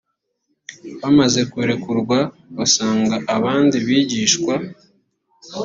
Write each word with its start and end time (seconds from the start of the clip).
bamaze 1.01 1.41
kurekurwa 1.51 2.17
basanga 2.57 3.15
abandi 3.35 3.75
bigishwa. 3.85 4.53